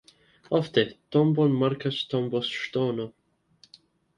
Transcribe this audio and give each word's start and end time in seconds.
Ofte 0.59 0.83
tombon 1.17 1.53
markas 1.65 1.99
tomboŝtono. 2.15 3.07